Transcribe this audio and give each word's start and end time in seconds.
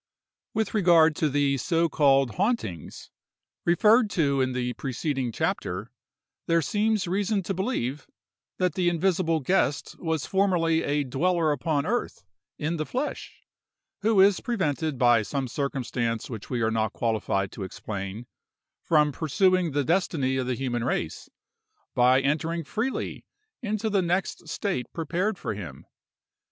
WITH 0.55 0.73
regard 0.73 1.15
to 1.17 1.29
the 1.29 1.57
so 1.57 1.87
called 1.87 2.31
hauntings, 2.31 3.11
referred 3.65 4.09
to 4.09 4.41
in 4.41 4.53
the 4.53 4.73
preceding 4.73 5.31
chapter, 5.31 5.91
there 6.47 6.63
seems 6.63 7.07
reason 7.07 7.43
to 7.43 7.53
believe 7.53 8.07
that 8.57 8.73
the 8.73 8.89
invisible 8.89 9.41
guest 9.41 9.95
was 9.99 10.25
formerly 10.25 10.81
a 10.81 11.03
dweller 11.03 11.51
upon 11.51 11.85
earth, 11.85 12.23
in 12.57 12.77
the 12.77 12.85
flesh, 12.87 13.43
who 14.01 14.19
is 14.19 14.39
prevented 14.39 14.97
by 14.97 15.21
some 15.21 15.47
circumstance 15.47 16.31
which 16.31 16.49
we 16.49 16.63
are 16.63 16.71
not 16.71 16.93
qualified 16.93 17.51
to 17.51 17.61
explain, 17.61 18.25
from 18.81 19.11
pursuing 19.11 19.69
the 19.69 19.83
destiny 19.83 20.35
of 20.35 20.47
the 20.47 20.55
human 20.55 20.83
race, 20.83 21.29
by 21.93 22.19
entering 22.21 22.63
freely 22.63 23.23
into 23.61 23.87
the 23.87 24.01
next 24.01 24.47
state 24.47 24.91
prepared 24.93 25.37
for 25.37 25.53
him. 25.53 25.85